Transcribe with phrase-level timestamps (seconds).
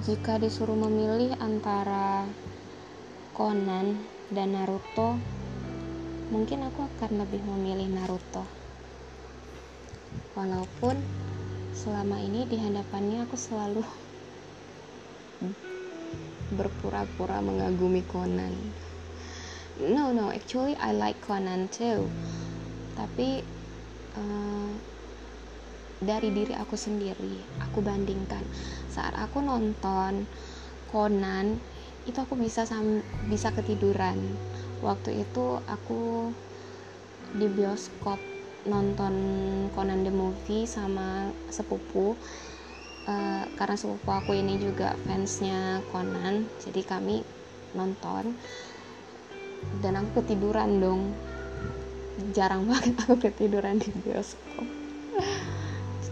[0.00, 2.24] jika disuruh memilih antara
[3.36, 4.00] Conan
[4.32, 5.20] dan Naruto
[6.32, 8.48] mungkin aku akan lebih memilih Naruto.
[10.32, 10.96] Walaupun
[11.76, 13.84] selama ini di hadapannya aku selalu
[16.56, 18.56] berpura-pura mengagumi Conan.
[19.84, 22.08] No no actually I like Conan too.
[22.96, 23.44] Tapi
[24.16, 24.72] uh,
[26.00, 28.40] dari diri aku sendiri aku bandingkan.
[28.88, 30.24] Saat aku nonton
[30.90, 31.60] Conan
[32.08, 34.16] itu aku bisa sam bisa ketiduran.
[34.80, 36.32] Waktu itu aku
[37.36, 38.18] di bioskop
[38.64, 39.14] nonton
[39.76, 42.16] Conan the Movie sama sepupu.
[43.08, 47.22] Uh, karena sepupu aku ini juga fansnya Conan jadi kami
[47.76, 48.34] nonton.
[49.84, 51.12] Dan aku ketiduran dong.
[52.32, 54.79] Jarang banget aku ketiduran di bioskop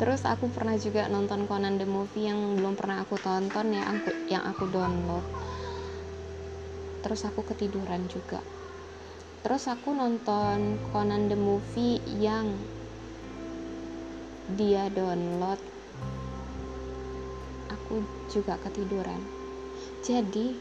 [0.00, 4.08] terus aku pernah juga nonton Conan the Movie yang belum pernah aku tonton ya aku
[4.32, 5.20] yang aku download.
[7.04, 8.40] Terus aku ketiduran juga.
[9.44, 12.48] Terus aku nonton Conan the Movie yang
[14.56, 15.60] dia download
[17.68, 18.00] aku
[18.32, 19.20] juga ketiduran.
[20.00, 20.56] Jadi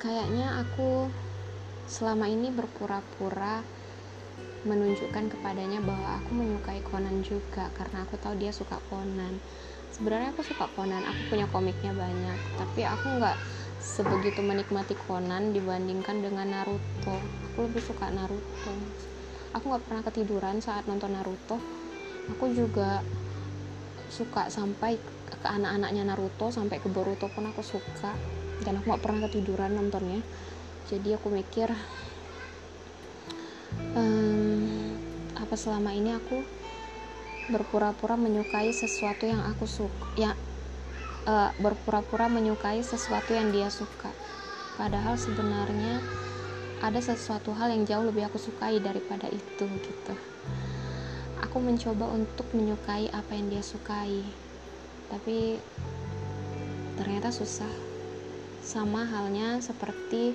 [0.00, 1.12] kayaknya aku
[1.84, 3.60] selama ini berpura-pura
[4.64, 9.40] menunjukkan kepadanya bahwa aku menyukai Conan juga karena aku tahu dia suka Conan.
[9.92, 13.36] Sebenarnya aku suka Conan aku punya komiknya banyak tapi aku nggak
[13.84, 17.16] sebegitu menikmati Conan dibandingkan dengan Naruto.
[17.52, 18.74] Aku lebih suka Naruto.
[19.54, 21.60] Aku nggak pernah ketiduran saat nonton Naruto.
[22.32, 23.04] Aku juga
[24.08, 24.96] suka sampai
[25.28, 28.16] ke anak-anaknya Naruto sampai ke Boruto pun aku suka.
[28.64, 30.24] Dan aku nggak pernah ketiduran nontonnya.
[30.88, 31.68] Jadi aku mikir
[33.96, 34.53] um,
[35.44, 36.40] apa selama ini aku
[37.52, 40.32] berpura-pura menyukai sesuatu yang aku suka ya
[41.28, 44.08] uh, berpura-pura menyukai sesuatu yang dia suka.
[44.80, 46.00] Padahal sebenarnya
[46.80, 50.14] ada sesuatu hal yang jauh lebih aku sukai daripada itu gitu.
[51.44, 54.24] Aku mencoba untuk menyukai apa yang dia sukai
[55.12, 55.60] tapi
[56.96, 57.70] ternyata susah.
[58.64, 60.32] Sama halnya seperti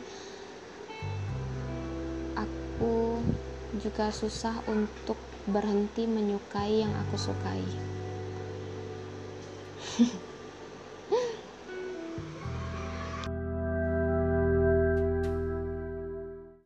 [2.38, 3.18] aku
[3.78, 7.62] juga susah untuk berhenti menyukai yang aku sukai